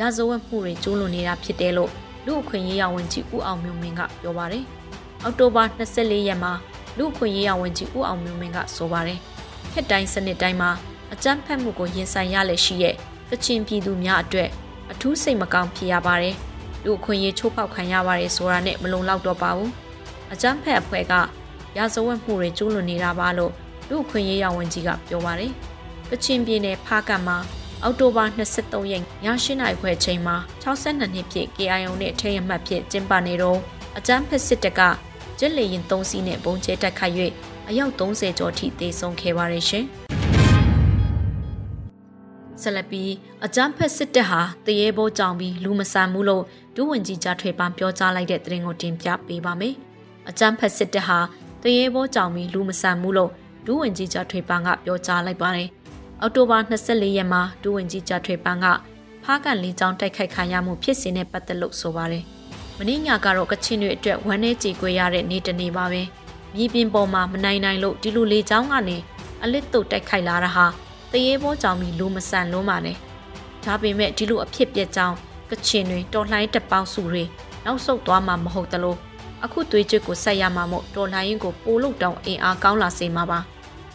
[0.00, 1.90] ရာဇဝတ်မှုတွေကျူးလွန်နေတာဖြစ်တယ်လို့
[2.26, 4.64] လူအခွင့်အရေးရဝန်ကြီးဦးအောင်မျိုးမင်းကပြောပါတယ်။
[5.22, 6.52] အောက်တိုဘာ24ရက်မှာ
[6.98, 9.18] လူအခွင့်အရေးရဝန်ကြီးဦးအောင်မျိုးမင်းကဆိုပါတယ်။
[9.72, 10.70] ခက်တိုင်းစနစ်တိုင်းမှာ
[11.12, 12.94] အကြမ်းဖက်မှုကိုရင်ဆိုင်ရလက်ရှိရဲ့
[13.30, 14.48] ကချင်ပြည်သူများအတွက်
[14.92, 16.34] အထူးစိတ်မကောင်းဖြစ်ရပါတယ်။
[16.84, 19.70] လူအခွင့်အရေးချိုးဖောက်ခံရပါတယ်ဆိုတာနဲ့မလုံလောက်တော့ပါဘူး။
[20.32, 21.12] အကြမ်းဖက်အဖွဲ့က
[21.76, 23.52] ရာဇဝတ်မှုတွေကျူးလွန်နေတာပါလို့
[23.88, 25.52] လူခွင့်ရေးရဝန်ကြီးကပြောပါတယ်။
[26.10, 27.38] ကချင်ပြည်နယ်ဖားကံမှာ
[27.82, 33.58] အောက်တိုဘာ23ရက်ည8နာရီခွဲချိန်မှာ62နှစ်ပြည့် KIO နဲ့ထိရမှတ်ဖြစ်ကျင်းပနေတော့
[33.98, 34.80] အကြမ်းဖက်စစ်တပ်က
[35.38, 37.12] ကျက်လေရင်3စီးနဲ့ပုံကျဲတက်ခတ်၍
[37.68, 39.84] အယောက်30ကျော်ထိတေဆုံးခဲ့ပါတယ်ရှင်။
[42.62, 43.04] ဆလပီ
[43.44, 46.44] အကြမ်းဖက်စစ်တပ်ဟာတရေဘောကြောင်ပြီးလူမဆန်ဘူးလို့
[46.76, 49.74] ဒုဝန်ကြီးကြားထွေပန်းပြောကြားလိုက်တဲ့သတင်းကိုတင်ပြပေးပါမယ်။
[50.28, 51.18] အကြမ်းဖက်စစ်တပ်ဟာ
[51.62, 53.30] တရေဘောကြောင်ပြီးလူမဆန်ဘူးလို့
[53.66, 55.68] ဒူးဝင်ကြီးကြထွေပန်းကပြောကြားလိုက်ပါတယ်။
[56.20, 58.66] အောက်တိုဘာ24ရက်မှာဒူးဝင်ကြီးကြထွေပန်းက
[59.24, 62.24] ဖားကန်လင်းချောင်းတိုက်ခိုက်ခံရမှုဖြစ်စဉ်နဲ့ပတ်သက်လို့ဆိုပါတယ်။
[62.76, 66.02] မင်းညကတော့ကချင်တွေအတွက်ဝမ်းနည်းကြေကွဲရတဲ့နေ့တစ်နေ့ပါပဲ။
[66.54, 68.96] မြေပြင်ပေါ်မှာမနိုင်နိုင်လို့ဒီလိုလေချောင်းကနေ
[69.42, 70.66] အလစ်တုတ်တိုက်ခိုက်လာတာဟာ
[71.12, 72.96] တရေဘောကြောင့်ပြီးလူမဆန်လုံးပါနဲ့။
[73.64, 75.16] ဒါပေမဲ့ဒီလိုအဖြစ်ပြက်ကြောင်း
[75.50, 77.24] ကချင်တွေတော်လှန်တပ်ပေါင်းစုတွေ
[77.64, 78.98] နောက်ဆုတ်သွားမှာမဟုတ်တလို့
[79.44, 83.38] အခုသွေးကြွကိုဆက်ရမှာမို့တော်လှန်ရေးကိုပိုလို့တောင်အင်အားကောင်းလာစေမှာပါ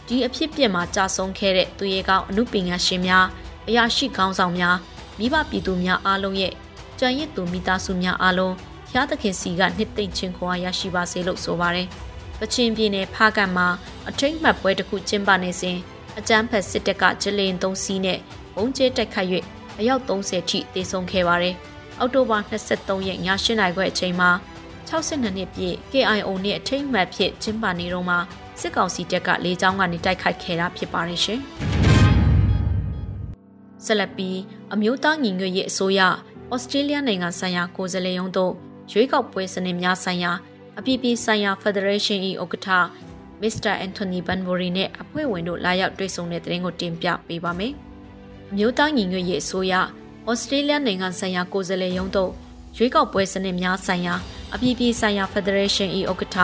[0.06, 3.26] ဒီအဖြစ်ပြက်မှာကြာဆုံးခဲ့တဲ့သူရဲကောင်းအမှုပညာရှင်များ
[3.68, 4.76] အရာရှိကောင်းဆောင်များ
[5.18, 6.52] မိဘပြည်သူများအားလုံးရဲ့
[6.98, 8.54] ကြံရစ်သူမိသားစုများအားလုံး
[8.90, 11.88] ဖျားသခင်စီကနှစ်သိမ့်ခြင်းခွန်အားရရှိပါစေလို့ဆိုပါတယ်။
[12.40, 13.66] ကချင်ပြည်နယ်ဖားကတ်မှာ
[14.08, 15.76] အထိတ်မှတ်ပွဲတစ်ခုကျင်းပနေစဉ်
[16.18, 18.18] အကြမ်းဖက်စစ်တပ်ကဂျလင်သုံးစီးနဲ့
[18.54, 19.26] ဘုံကျဲတိုက်ခတ်၍
[19.78, 21.54] အယောက်30ထိတေဆုံးခဲ့ပါတယ်။
[21.98, 24.30] အောက်တိုဘာ23ရက်ည8:00နာရီခွဲအချိန်မှာ
[24.88, 28.18] 62နှစ်ပြည့် KIO နဲ့အထိတ်မှတ်ဖြစ်ကျင်းပနေတော့မှာ
[28.60, 31.40] စစ်ကောင်စီတပ်ကလေကြောင်းကနေတိုက်ခိုက်ခဲ့တာဖြစ်ပါတယ်ရှင်။
[33.84, 34.38] ဆက်လက်ပြီး
[34.74, 36.00] အမျိုးသားညီညွတ်ရေးအစိုးရ
[36.54, 38.52] ဩစတြေးလျနိုင်ငံဆိုင်ရာကိုယ်စားလှယ်ရုံးတို့
[38.92, 40.32] ရွေးကောက်ပွဲစနစ်များဆိုင်ရာ
[40.78, 42.68] အပြည်ပြည်ဆိုင်ရာ Federation ၏ဥက္ကဋ္ဌ
[43.42, 47.72] မစ္စတာအန်တိုနီဘန်ဘိုရီနဲ့အဖွဲ့ဝင်တို့လာရောက်တွေ့ဆုံတဲ့တဲ့ရင်ကိုတင်ပြပေးပါမယ်။
[48.50, 49.74] အမျိုးသားညီညွတ်ရေးအစိုးရ
[50.30, 52.32] ဩစတြေးလျနိုင်ငံဆိုင်ရာကိုယ်စားလှယ်ရုံးတို့
[52.80, 54.14] ရွေးကောက်ပွဲစနစ်များဆိုင်ရာ
[54.54, 56.38] အပြည်ပြည်ဆိုင်ရာ Federation ၏ဥက္ကဋ္ဌ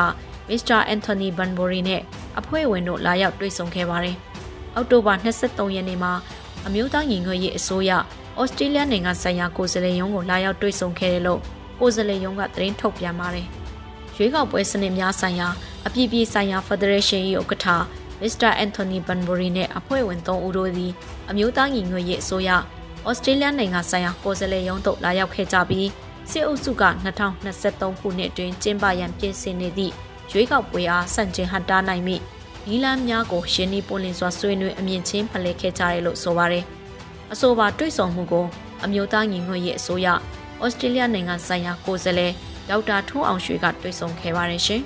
[0.48, 2.00] မစ္စတာအန်တိုနီဘန်ဘိုရီနဲ့
[2.38, 4.16] အဖွဲ့ဝင်တို့လာရောက်တွေ့ဆုံခဲ့ပါတယ်။
[4.74, 6.12] အောက်တိုဘာ23ရက်နေ့မှာ
[6.66, 7.90] အမျိုးသားညီညွတ်ရေးအစိုးရ
[8.40, 11.40] ဩစတြေးလျနိုင်ငံဆိုင်ရာကိုယ်စားလှယ်ရုံးကိုလာရောက်တွေ့ဆုံခဲ့တယ်လို့
[11.80, 13.46] ကိုယ်စားလှယ်ရုံးကသတင်းထုတ်ပြန်ပါတယ်။
[14.16, 15.48] ရွေးကောက်ပွဲစနစ်များဆိုင်ရာ
[15.86, 17.66] အပြည်ပြည်ဆိုင်ရာ Federation ၏ဥက္ကဋ္ဌ
[18.20, 20.92] မစ္စတာအန်တိုနီဘန်ဘိုရီနဲ့အဖွဲ့ဝင်3ဦးတို့သည်
[21.30, 22.50] အမျိုးသားညီညွတ်ရေးအစိုးရ
[23.08, 25.88] ဩစတြေးလျနိုင်ငံဆိုင်ရာကိုယ်စားလှယ်ရုံးသို့လာရောက်ခဲ့ကြပြီး
[26.30, 26.84] စစ်အုပ်စုက
[27.42, 29.92] 2023ခုနှစ်တွင်ကျင်းပရန်ပြင်ဆင်နေသည့်
[30.30, 32.16] ရွေးကောက်ပွဲအားဆန့်ကျင်ဟန်တားနိုင်မိ
[32.68, 36.64] နီလန်းများကိုရှင်းနီပွင့်လင်းစွာဆွေးနွေးအမြင့်ချင်းဖလှယ်ခဲ့ကြတယ်လို့ဆိုပါတယ်။
[37.32, 38.46] အဆိုပါတွေ့ဆုံမှုကို
[38.84, 40.06] အမျိုးသားညီညွတ်ရေးအစိုးရ
[40.62, 42.32] ဩစတြေးလျနိုင်ငံဆိုင်ရာကိုယ်စားလှယ်
[42.68, 44.82] ဒေါက်တာထွန်းအောင်ရွှေကတွေ့ဆုံခဲ့ပါတယ်ရှင်။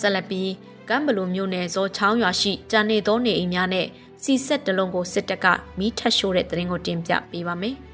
[0.00, 0.50] ဆက်လက်ပြီး
[0.88, 3.86] ကမ်ဘလူမြို့နယ်ဇော်ချောင်းရွာရှိကျန်နေသောနေအိမ်များနဲ့
[4.22, 5.46] စီဆက်တလုံးကိုစစ်တပ်က
[5.78, 7.76] မီးထက်ရှို့တဲ့တရင်ကိုတင်ပြပေးပါမယ်။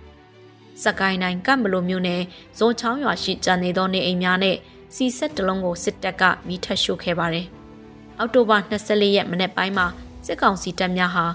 [0.83, 2.23] စကိုင်းတိုင်းကမ်ဘလူမြို့နယ်
[2.59, 4.57] ဇော်ချောင်းရွာရှိကျန်နေသောနေအိမ်များနဲ့
[4.95, 7.47] စီဆက်တလုံးကိုစစ်တပ်ကမီးထက်ရှို့ခဲ့ပါတယ်။
[8.19, 9.87] အောက်တိုဘာ24ရက်မနေ့ပိုင်းမှာ
[10.27, 11.27] စစ်ကောင်စီတပ်များဟာ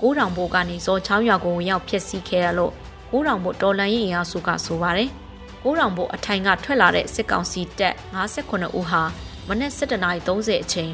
[0.00, 2.72] ကိုးတောင်ဘိုးကနေဇော်ချောင်းရွာကိုဝင်ရောက်ဖျက်ဆီးခဲ့ရလို့
[3.10, 5.08] ကိုးတောင်ဘိုးတော်လန်ရင်အင်အားစုကဆိုပါတယ်။
[5.62, 9.02] ကိုးတောင်ဘိုးအထိုင်ကထွက်လာတဲ့စစ်ကောင်စီတပ်58ဦးဟာ
[9.48, 10.92] မနက်7:30အချိန်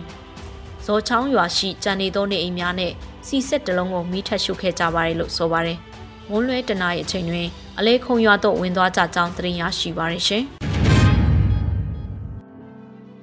[0.87, 2.93] ဇော်ချောင်းရွာရှိကြံနေသောနေအိမ်များနဲ့
[3.27, 5.79] စီဆက်တလုံးကိုမိထက်ရှုခဲ့ကြပါတယ်လို့ဆိုပါတယ်။
[6.29, 7.49] မွန်းလွဲတနာရီအချိန်တွင်
[7.81, 10.45] အလေးခုံရွာသို့ဝင်သွားကြကြောင်းသတင်းရရှိပါရရှင်။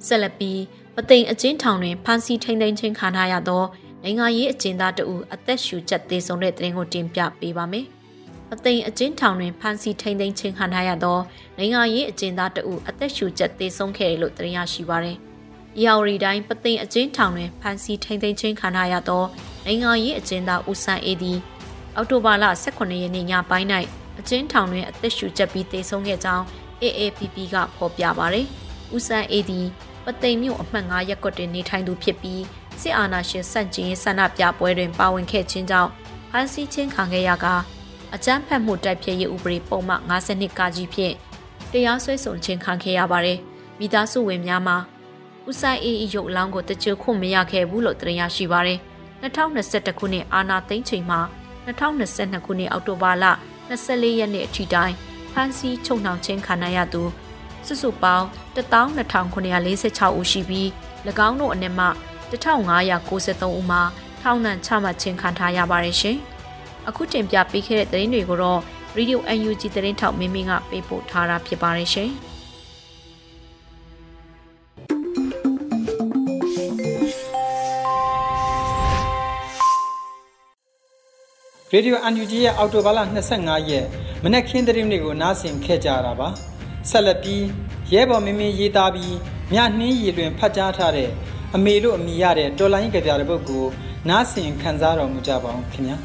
[0.06, 0.60] ဆက်လက်ပြီး
[0.94, 3.62] ပသိမ်အချင်းထောင်တွင်ဖမ်းဆီးထိန်သိမ်းခြင်းခံထားရသော
[4.02, 7.86] နိုင်ငံရေးအကျဉ်းသားတဦးအသက်ရှူချက်သေဆုံးတဲ့သတင်းကိုတင်ပြပေးပါမယ်။
[8.50, 11.18] ပသိမ်အချင်းထောင်တွင်ဖမ်းဆီးထိန်သိမ်းခြင်းခံထားရသော
[11.58, 15.16] နိုင်ငံရေးအကျဉ်းသားတဦးအသက်ရှူချက်သေဆုံးခဲ့တယ်လို့သတင်းရရှိပါရယ်။
[15.84, 19.24] ရာဝရီတိုင်းပသိမ်အချင်းထောင်တွင်ဖမ်းဆီးထိန်သိမ်းခြင်းခံထားရသော
[19.66, 21.38] နိုင်ငံရေးအကျဉ်းသားဦးဆန်းအေးသည်
[21.96, 23.68] အောက်တိုဘာလ18ရက်နေ့ညပိုင်း၌
[24.18, 26.44] အကျဉ်းထောင်တွင်အသက်ရှူချက်ပြီးသေဆုံးခဲ့ကြောင်း
[26.82, 28.46] AAPP ကဖော်ပြပါရယ်။
[28.94, 29.66] ဦးဆန်းအေးသည်
[30.04, 32.42] ပသိမ်မြို့အမှတ်9ရပ်ကွက်တွင်နေထိုင်သူဖြစ်ပြီး
[32.80, 35.90] စစ်အာဏာရှင်စန့်ကျင်ရေးဆန္ဒပြပွဲတွင်ပါဝင်ခဲ့ခြင်းကြောင့်
[36.30, 37.46] ဖမ်းဆီးခြင်းခံခဲ့ရက
[38.14, 41.14] အကြမ်းဖက်မှုတိုက်ဖျက်ရေးဥပဒေပုံမှန်52ကကြီးဖြင့်
[41.72, 43.38] တရားစွဲဆိုခြင်းခံခဲ့ရပါတယ်။
[43.78, 44.76] မိသားစုဝင်များမှာ
[45.48, 48.78] ဦးဆိုင်အေးရုပ်လောင်းကိုတကြွခွင့်မရခဲ့ဘူးလို့သိရရှိပါတယ်။
[49.22, 51.20] 2021ခုနှစ်အာဏာသိမ်းချိန်မှာ
[51.66, 53.24] 2022ခုနှစ်အောက်တိုဘာလ
[53.68, 54.94] 24ရက်နေ့အထိတိုင်
[55.32, 57.02] ဖမ်းဆီးချုပ်နှောင်ခြင်းခံရသူ
[57.66, 60.68] စုစုပေါင်း12946ဦးရှိပြီး၎
[61.26, 61.86] င်းတို့အနက်မှ
[62.30, 63.82] 1593ဦးမှာ
[64.22, 66.18] ထောင်ဒဏ်ချမှတ်ခြင်းခံထားရပါတယ်ရှင်။
[66.88, 68.60] အခုတင်ပြပေးခဲ့တဲ့သတင်းတွေကိုတော့
[68.96, 69.18] Radio
[69.48, 72.10] UNG သတင်းထောက်မင်းမင်းကပေးပို့ထားတာဖြစ်ပါတယ်ရှင်။
[81.76, 83.00] ရေဒီယို UNG ရဲ့အော်တိုဘာလ
[83.34, 83.86] 25ရက်
[84.24, 86.28] မနက်ခင်းသတင်းတွေကိုနားဆင်ခဲ့ကြရတာပါ
[86.90, 87.44] ဆက်လက်ပြီး
[87.92, 89.16] ရဲဘော်မင်းမင်းရေးသားပြီး
[89.52, 91.10] မြနှင်းရည်လွင်ဖတ်ကြားထားတဲ့
[91.54, 93.64] အမေတို့အမိရတဲ့တော်လိုင်းကြပြတဲ့ပုတ်ကို
[94.08, 95.96] နားဆင်ခံစားတော်မူကြပါအောင်ခင်ဗျာ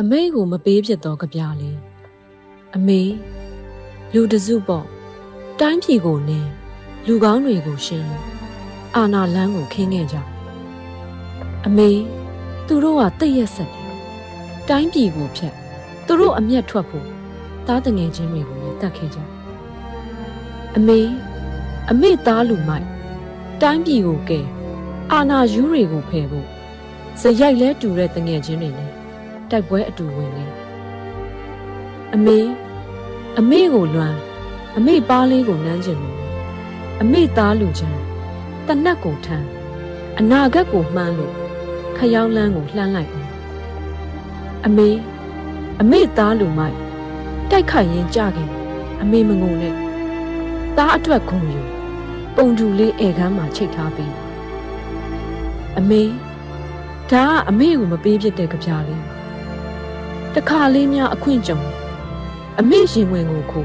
[0.00, 1.70] အမေကိုမပေးဖြစ်တော့ကြပြလေ
[2.76, 3.00] အမေ
[4.14, 4.86] လူတစုပေါ့
[5.60, 6.50] တိုင်းပြည်ကိုနင်း
[7.06, 8.10] လူကောင်းတွေကိုရှင်း
[8.96, 10.16] အာနာလန်းကိုခင်းခဲ့ကြ
[11.68, 11.90] အမေ
[12.74, 13.88] သူတို့ကတိတ်ရက်ဆက်တယ်
[14.68, 15.54] တိုင်းပြည်ကိုဖျက်
[16.06, 17.06] သူတို့အမျက်ထွက်ဖို့
[17.66, 19.18] သားတငယ်ချင်းတွေကိုလည်းတတ်ခဲ့ကြ
[20.76, 21.00] အမေ
[21.90, 22.86] အမေသားလူမိုက်
[23.62, 24.40] တိုင်းပြည်ကိုကဲ
[25.12, 26.46] အာနာယူတွေကိုဖယ်ဖို့
[27.20, 28.92] စရိုက်လဲတူတဲ့တငယ်ချင်းတွေနဲ့
[29.50, 30.46] တိုက်ပွဲအတူဝင်လေ
[32.14, 32.38] အမေ
[33.38, 34.16] အမေကိုလွမ်း
[34.76, 36.18] အမေပါးလေးကိုနမ်းကျင်လို့
[37.00, 37.98] အမေသားလူချမ်း
[38.66, 39.46] တနတ်ကိုထမ်း
[40.18, 41.51] အနာဂတ်ကိုမှန်းလို့ခယော
[42.22, 43.28] င်းလန်းကိုလှမ်းလိုက်အောင်
[44.66, 44.88] အမေ
[45.80, 46.76] အမေသားလူမိုက်
[47.50, 48.50] တိုက်ခိုက်ရင်ကြခင်
[49.02, 49.74] အမေမငုံနဲ့
[50.76, 51.60] သားအတွက်ခုံယူ
[52.36, 54.14] ပုံတူလေးဧကန်းမှာချိတ်ထားပြီး
[55.78, 56.02] အမေ
[57.10, 59.02] ဒါကအမေကိုမပေးဖြစ်တဲ့ကြပြလေး
[60.34, 61.58] တခါလေးများအခွင့်ကြုံ
[62.60, 63.60] အမေရင်ဝင်ကိုခု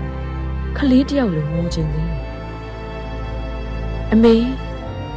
[0.77, 2.11] ခလေးတယောက်လိုငိုခြင်းသေး
[4.13, 4.35] အမေ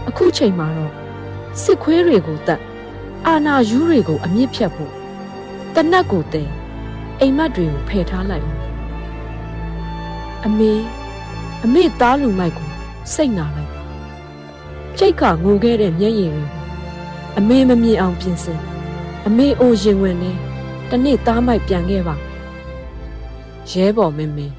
[0.09, 0.93] အခုချိန်မှာတော့
[1.63, 2.61] စစ်ခွေးတွေကိုတတ်
[3.27, 4.93] အာနာယူးတွေကို အမြင့်ဖြတ်ဖို့
[5.75, 6.43] တနတ်ကိုတဲ
[7.21, 8.47] အိမ်မက်တွေကိုဖယ်ထားလိုက်
[10.45, 10.73] အမေ
[11.65, 12.69] အမေသားလူမိုက်ကို
[13.13, 13.73] စိတ်နာလိုက်
[14.99, 16.45] ချိတ်ကငိုခဲ့တဲ့မျက်ရည်တွေ
[17.39, 18.61] အမေမမြင်အောင်ပြင်ဆင်
[19.27, 20.33] အမေအိုရင်ဝင်နေ
[20.91, 22.15] တနေ့သားမိုက်ပြန်ခဲ့ပါ
[23.71, 24.55] ရဲဘော်မင်းမင်း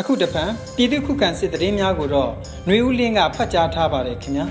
[0.00, 0.44] အခုတပံ
[0.76, 2.30] ပြည်သူခုခံစစ်တရင်များကိုတော့
[2.66, 4.46] ຫນွေဦးလင်းကဖတ်ကြားထားပါတယ်ခင်ဗျာ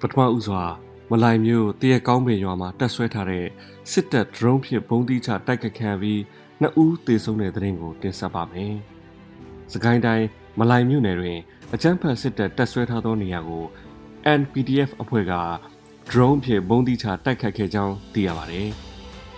[0.00, 0.62] ပထမဦးစွာ
[1.10, 3.46] မလိုက်မျိုးတရက်ကောင်းပင်ရွာမှာတက်ဆွဲထားတဲ့
[3.90, 6.20] စစ်တပ် drone ဖြင့်ဘုံတိချတိုက်ခတ်ခံပြီး
[6.60, 8.74] နှစ်ဦးသေဆုံးတဲ့တဲ့ရင်ကိုတင်ဆက်ပါမယ်။
[9.72, 10.26] စကိုင်းတိုင်း
[10.58, 11.38] မလိုက်မြို့နယ်တွင်
[11.74, 13.64] အကြမ်းဖက်စစ်တပ်တက်ဆွဲထားသောနေရာကို
[14.40, 15.34] NPDF အဖွဲ့က
[16.10, 18.70] drone ဖြင့်ဘုံတိချတိုက်ခတ်ခဲ့ကြောင်းသိရပါတယ်။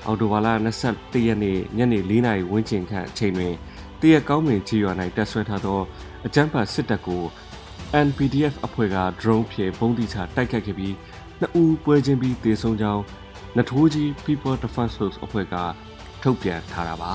[0.06, 0.48] အော်တိုဘာလ
[0.86, 3.54] 21ရက်နေ့ညနေ4နာရီဝန်းကျင်ခန့်အချိန်တွင်
[4.00, 5.80] တရက်ကောင်းပင်ချီရွာ၌တက်ဆွဲထားသော
[6.26, 7.22] အကြမ်းဖက်စစ်တပ်ကို
[8.06, 10.94] NPDF အဖွဲ့က drone ဖြင့်ဘုံတိချတိုက်ခတ်ခဲ့ပြီး
[11.40, 13.02] နှစ်ဦးပွဲချင်းပြီးတေဆုံးကြောင်း
[13.56, 15.54] နထိုးကြီး People Defense Force အဖွဲ့က
[16.22, 17.14] ထုတ်ပြန်ထားတာပါ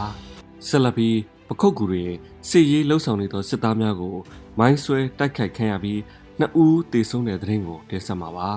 [0.67, 2.06] ဆက်လက်ပြီးပခုတ်ကူတွေ
[2.49, 4.15] စစ်ရေးလှုပ်ဆောင်နေသောစစ်သားများကို
[4.60, 5.99] မိုင်းဆွဲတိုက်ခိုက်ခံရပြီး
[6.39, 8.49] နှစ်ဦးတေဆုံးတဲ့တဲ့ရင်ကိုတင်ဆက်မှာပါ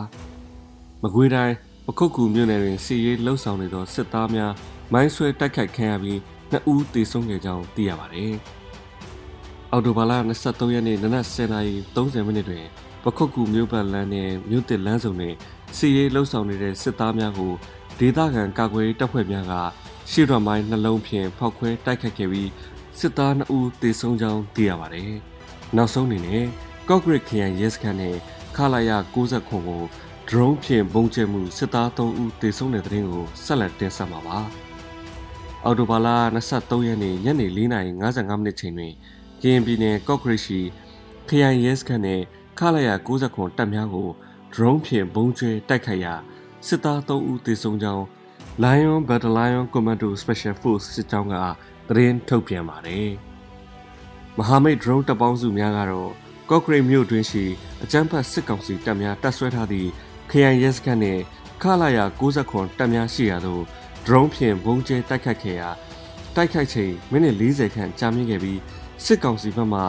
[1.02, 1.54] မကွေးတိုင်း
[1.86, 4.52] ပခုတ်ကူမြို့နယ်တွင်စစ်ရေးလှုပ်ဆောင်နေသောစစ်သားများ
[4.92, 8.32] မိုင်းဆွဲတိုက်ခိုက်ခံရပြီးနှစ်ဦးသေဆုံးခဲ့ကြောင်းသိရပါတယ်။
[9.70, 12.64] အော်တိုဘာလ23ရက်နေ့နနက်10:30မိနစ်တွင်
[13.04, 15.34] ပခုတ်ကူမြို့ပတ်လမ်းနဲ့မြို့တစ်လမ်းစုံတွင်
[15.76, 17.52] စီရေးလှုပ်ဆောင်နေတဲ့စစ်သားများကို
[17.98, 19.52] ဒေသခံကာကွယ်တပ်ဖွဲ့များက
[20.10, 22.50] ရှေ့တော်မိုင်းနှလုံးဖြင့်ဖောက်ခွဲတိုက်ခတ်ခဲ့ပြီး
[22.98, 25.12] စစ်သား2ဦးသေဆုံးကြောင်းသိရပါတယ်။
[25.76, 26.44] နောက်ဆုံးအနေနဲ့
[26.88, 28.16] ကော့ဂရစ်ခရိုင်ရဲစခန်းနဲ့
[28.56, 29.82] ခလာရ60ခွန်ကို
[30.34, 34.38] drone ဖြင့်ပုံကျဲမှုစစ်သား3ဦးသေဆုံးတဲ့တဲ့ရင်ကိုဆက်လက်တင်ဆက်မှာပါ။
[35.64, 36.08] အော်တိုဘာလ
[36.48, 38.92] 23ရက်နေ့ညနေ4:55မိနစ်ချိန်တွင်
[39.40, 40.60] ကရင်ပြည်နယ်ကော့ဂရိရှိ
[41.28, 42.24] ခရိုင်ရဲစခန်းနှင့်
[42.58, 44.08] ခလာရ60ခွန်တပ်များကို
[44.52, 46.14] drone ဖြင့်ဘုံကျဲတိုက်ခိုက်ရာ
[46.66, 48.04] စစ်သား3ဦးသေဆုံးကြောင်း
[48.62, 51.34] Lion Battalion Commando Special Force စစ်ကြောင်းက
[51.88, 53.10] သတင်းထုတ်ပြန်ပါတယ်။
[54.36, 56.10] မဟာမိတ် drone တပ်ပေါင်းစုများကတော့
[56.50, 57.44] ကော့ဂရိတ်မြို့တွင်ရှိ
[57.82, 59.90] အကြမ်းဖက်စစ်ကောင်စီတပ်များတပ်ဆွဲထားသည့်
[60.34, 61.22] ခရိုင်ရဲစခန်းနှင့်
[61.62, 63.62] ခလာရ60ခွန်တပ်များရှိရာသို့
[64.06, 65.70] drone ဖြင့်ဘုံကျဲတိုက်ခတ်ခဲ့ရာ
[66.34, 68.60] တိုက်ခိုက်ချိန်မိနစ်40ခန့်ကြာမြင့်ခဲ့ပြီး
[69.04, 69.80] စစ်ကောင်စီဘက်မှ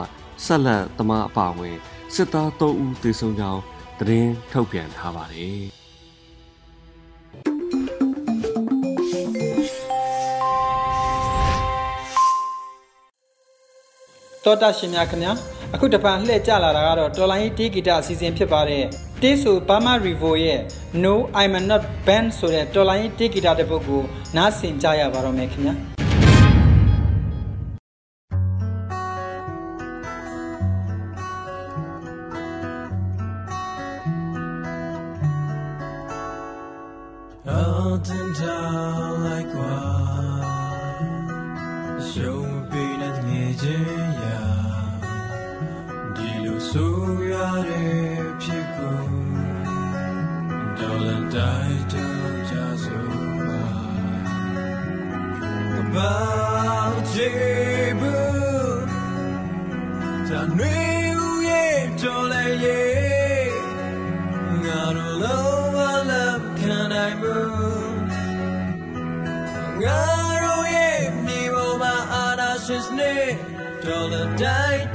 [0.45, 1.77] ဆက်လက်သမားအပါအဝင်
[2.13, 3.62] စစ်သား3ဦးသေဆုံးကြောင်း
[3.99, 5.63] သတင်းထုတ်ပြန်ထားပါတယ်။
[14.43, 15.32] တော်တာရှင်များခင်ဗျာ
[15.76, 18.84] အခုတပန်လှည့်ကြလာတာကတော့တော်လိုင်းတီးဂီတအစီအစဉ်ဖြစ်ပါတယ်
[19.22, 20.60] တေးဆိုဘာမာရီဗိုရဲ့
[21.04, 24.02] No I'm not band ဆိုတဲ့တော်လိုင်းတီးဂီတတစ်ပုဒ်ကို
[24.36, 25.74] နားဆင်ကြရပါတော့မယ်ခင်ဗျာ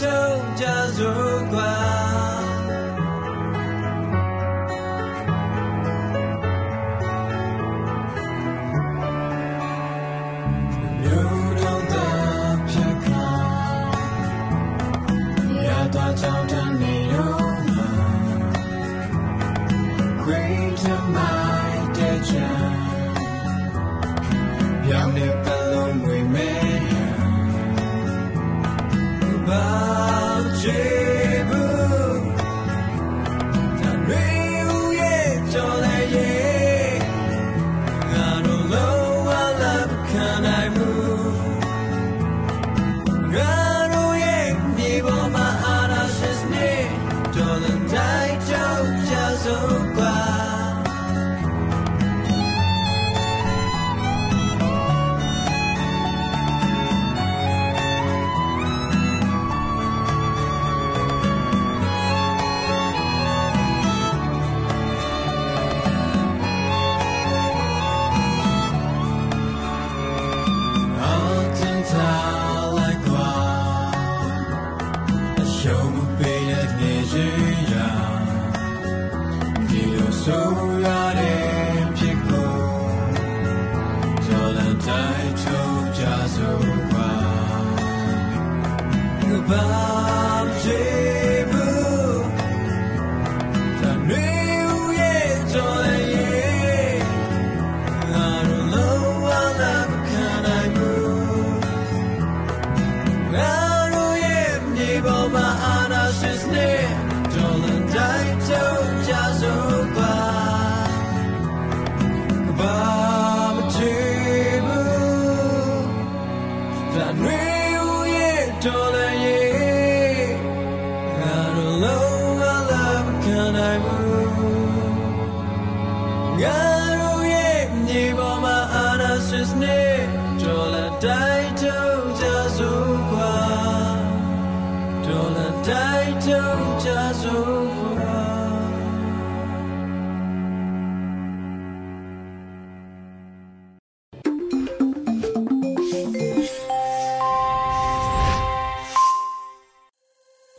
[0.03, 1.28] တိုက်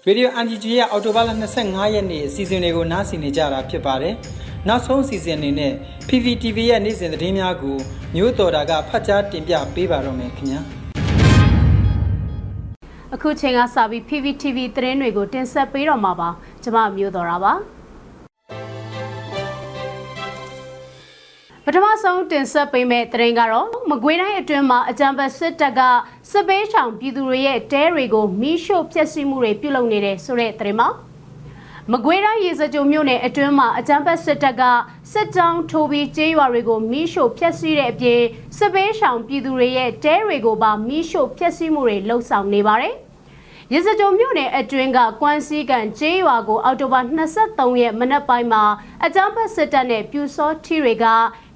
[0.09, 1.29] ထုံကြစို့ကွာ Radio NGG ရဲ့အော်တိုဘာလ
[1.61, 4.13] 25ရက်နေ့အစီအစဉ်တွေကိုနားဆင်နေကြတာဖြစ်ပါတယ်။
[4.67, 5.73] နောက်ဆုံးအစီအစဉ်အနေနဲ့
[6.09, 7.77] PVTV ရဲ့နေ့စဉ်သတင်းများကို
[8.15, 10.59] မျိုးတော်တာကဖတ်ကြားတင်ပြပေးပါတော့မယ်ခင်ဗျာ။
[13.13, 16.29] အခုချိန်ကစပြီး PVTV သတင်းတွေကိုတင်ဆက်ပေးတော့မှာပါ။
[16.63, 17.53] ကျွန်မမျိုးတော်တာပါ။
[21.65, 25.81] ပထမဆုံးတင်ဆက်ပေးမယ့်သတင်းကတော့မကွေးတိုင်းအတွင်းမှာအကြံဖက်စစ်တပ်က
[26.31, 30.89] စစ်ပေးချောင်ပြည်သူတွေရဲ့တဲတွေကိုမိရှို့ဖျက်ဆီးမှုတွေပြုလုပ်နေတဲ့ဆိုတဲ့သတင်းမှာ
[31.91, 34.63] မကွေးတိုင်းရေစကြိုမြို့နယ်အတွင်းမှာအကြံဖက်စစ်တပ်က
[35.11, 38.21] စစ်ကြောင်းထိုးပြီးကျေးရွာတွေကိုမိရှို့ဖျက်ဆီးတဲ့အပြင်
[38.57, 42.95] စစ်ပေးချောင်ပြည်သူတွေရဲ့တဲတွေကိုပါမိရှို့ဖျက်ဆီးမှုတွေလှုပ်ဆောင်နေပါတယ်
[43.73, 46.99] ရစကြုံမြို့နယ်အတွင်းကကွမ်စီကန်ကျေးရွာကိုအောက်တိုဘာ
[47.37, 48.63] 23ရက်မနက်ပိုင်းမှာ
[49.05, 51.05] အကြမ်းဖက်စစ်တပ်နဲ့ပြူစောထီတွေက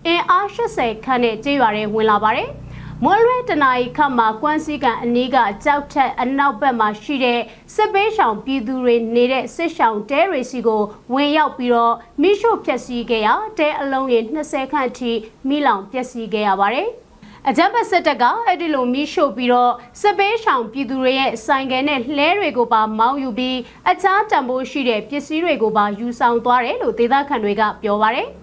[0.06, 2.50] အင်အား80ခန့်နဲ့ကျေးရွာတွေဝင်လာပါတယ်။
[3.06, 7.40] မွန်လွဲတနာရီခန့်မှာကွမ်စီကန်အနီးကကြောက်ထက်အနောက်ဘက်မှာရှိတဲ့
[7.76, 10.82] စစ်ပေးဆောင်ပြည်သူတွေနေတဲ့စစ်ဆောင်တဲရီစီကို
[11.14, 15.12] ဝင်ရောက်ပြီးတော့မိရှို့ဖျက်ဆီးခဲ့ရတဲအလုံးရေ20ခန့်အထိ
[15.48, 16.88] မိလောင်ပျက်စီးခဲ့ရပါတယ်။
[17.48, 23.58] အကြမ်းဖက်စစ်တပ်ကအဲ့ဒီလိုမီးရှို့ပြီးတော့စစ်ပေးဆောင်ပြည်သူတွေရဲ့ဆိုင်ကယ်နဲ့လှဲတွေကိုပါမောင်းယူပြီး
[23.90, 28.30] အခြားတံပိုးရှိတဲ့ပစ္စည်းတွေကိုပါယူဆောင်သွားတယ်လို့ဒေသခံတွေကပြောပါတယ်။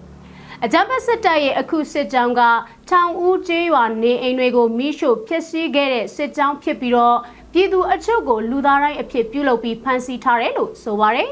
[0.65, 2.41] အကြမ်းဖက်စစ်တပ်ရဲ့အခုစစ်ကြောင်းက
[2.89, 7.17] ထောင်ဦးကျေးရွာနေအိမ်တွေကိုမိရှို့ဖျက်ဆီးခဲ့တဲ့စစ်ကြောင်းဖြစ်ပြီးတော့
[7.53, 11.29] ပြည်သူအချို့ကိုလူသားတိုင်းအဖြစ်ပြုလုပ်ပြီးဖမ်းဆီးထားတယ်လို့ဆိုပါတယ်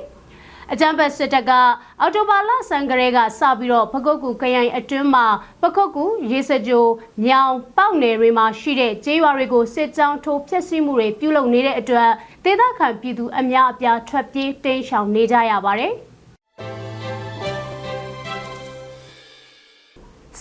[0.71, 1.51] အကြံဖက်စစ်တပ်က
[2.01, 5.25] အော်တိုဘာလဆန်ကလေးကစပြီးတော့ပကုတ်ကူခရိုင်အတွင်းမှာ
[5.61, 6.85] ပကုတ်ကူရေစကြို
[7.25, 12.09] မြောင်ပေါက်နယ်တွေမှာရှိတဲ့ကျေးရွာတွေကိုစစ်ကြောင်းထိုးဖျက်ဆီးမှုတွေပြုလုပ်နေတဲ့အတွက်
[12.45, 15.93] ဒေသခံပြည်သူအများအပြားထွက်ပြေးတိမ်းရှောင်နေကြရပါတယ်။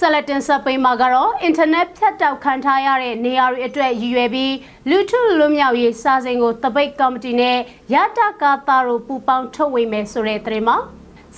[0.00, 4.54] ဆက်လက်တင်ဆက်ပေးမှာကတော့အင်တာနက်ဖြတ်တောက်ခံထားရတဲ့နေရာတွေအတွက်ရည်ရွယ်ပြီး
[4.90, 7.58] လူထုလွတ်မြောက်ရေးစာစဉ်ကိုတပိတ်ကော်မတီနဲ့
[7.94, 10.76] ရတကာတာတို့ပူးပေါင်းထုတ်ဝေမယ်ဆိုတဲ့သတင်းမှာ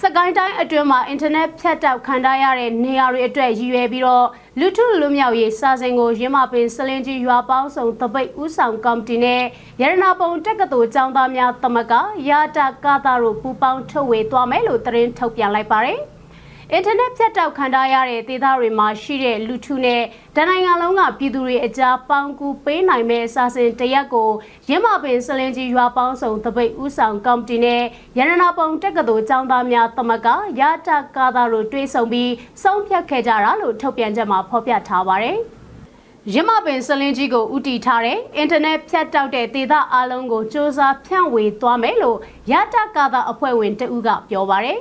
[0.00, 4.26] စကိုင်းတိုင်းအတွင်းမှာအင်တာနက်ဖြတ်တောက်ခံထားရတဲ့နေရာတွေအတွက်ရည်ရွယ်ပြီးတော့
[4.60, 9.42] လူထုလွတ်မြောက်ရေးစာစဉ်ကိုရင်းမပင်စလင်ကြီးရွာပေါင်းစုံတပိတ်ဥဆောင်ကော်မတီနဲ့
[9.82, 11.92] ရတနာပုံတက္ကသိုလ်ကျောင်းသားများတမက
[12.30, 16.00] ရတကာတာတို့ပူးပေါင်းထုတ်ဝေသွားမယ်လို့သတင်းထုတ်ပြန်လိုက်ပါတယ်။
[16.74, 20.02] အင်တာနက်ဖြတ်တောက်ခံထားရတဲ့ဒေသတွေမှာရှိတဲ့လူထုနဲ့
[20.36, 24.30] တနိုင်ငံလုံးကပြည်သူတွေအကြားပေါင်းကူပေးနိုင်မဲ့စာစဉ်တရက်ကို
[24.68, 27.82] ရင်းမပင်စလင်ကြီးရွာပေါင်းစုံတပိတ်ဥဆောင်ကော်မတီနဲ့
[28.18, 30.28] ရတနာပုံတက္ကသိုလ်ကျောင်းသားများတမက
[30.60, 32.30] ရတကားသားတို့တွဲဆုံပြီး
[32.62, 35.38] ဆုံးဖြတ်ခဲ့ကြတာလို့ထုတ်ပြန်ချက်မှာဖော်ပြထားပါတယ်
[36.34, 42.18] ရမပင်စလင်းကြီးကိုဥတီထားတဲ့အင်တာနက်ဖြတ်တောက်တဲ့ဒေသအလုံးကိုစ조사ဖြန့်ဝေသွားမယ်လို့
[42.52, 44.80] ရတကာသာအဖွဲ့ဝင်တဦးကပြောပါရယ်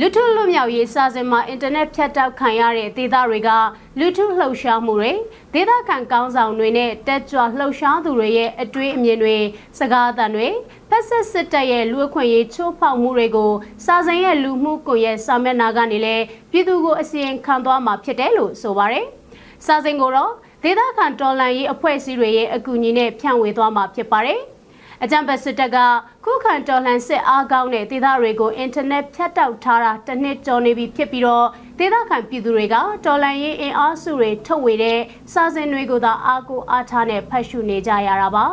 [0.00, 3.50] လူထုလွတ်မြောက်ရေးစာစဉ်မှာအင်တာနက်ဖြတ်တောက်ခံရတဲ့ဒေသတွေက
[3.98, 5.12] လူထုလှုပ်ရှားမှုတွေ
[5.54, 9.36] ဒေသခံကောင်းဆောင်တွေနဲ့တက်ကြွလှုပ်ရှားသူတွေရဲ့အတွေ့အမြင်တွေ
[9.78, 10.48] စကားသံတွေ
[10.88, 13.52] ဖက်ဆက်စစ်တပ်ရဲ့လူအခွင့်ရေးချိုးဖောက်မှုတွေကို
[13.84, 19.06] စာစဉ်ရဲ့လူမှုကွန်ရက်စာမျက်နှာကနေလည်းပြည်သူကိုအစီရင်ခံသွားမှာဖြစ်တယ်လို့ဆိုပါတယ်။
[19.66, 20.32] စာစဉ်ကိုတော့
[20.62, 24.40] ဒေသခံတော်လှန်ရေးအဖွဲ့အစည်းတွေရဲ့အကူအညီနဲ့ဖြန့်ဝေသွားမှာဖြစ်ပါတယ်။
[25.04, 25.78] အကြံပတ်စစ်တပ်က
[26.24, 31.46] ခုခံတော်လှန်စစ်အားကောင်းတဲ့ဒေသတွေကိုအင်တာနက်ဖြတ်တောက်ထားတာတစ်နှစ်ကျော်နေပြီဖြစ်ပြီးတော့
[31.78, 32.74] ဒေသခံပြည်သူတွေက
[33.06, 34.98] တော်လှန်ရေးအင်အားစုတွေထုတ်ဝေတဲ့
[35.32, 38.44] စာစဉ်တွေကိုသာအားကိုအားထားနဲ့ဖတ်ရှုနေကြရတာပါ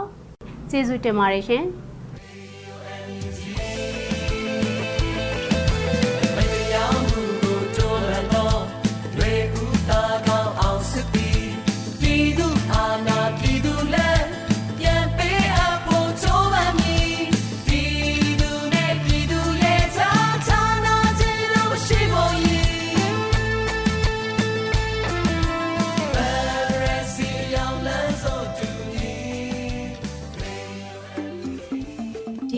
[0.69, 1.63] ကျေးဇူးတင်ပါတယ်ရှင်